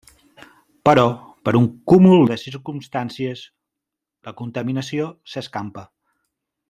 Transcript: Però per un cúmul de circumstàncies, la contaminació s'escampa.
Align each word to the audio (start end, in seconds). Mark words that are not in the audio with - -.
Però 0.87 1.01
per 1.49 1.53
un 1.59 1.67
cúmul 1.93 2.25
de 2.31 2.37
circumstàncies, 2.45 3.45
la 4.31 4.35
contaminació 4.41 5.11
s'escampa. 5.35 5.87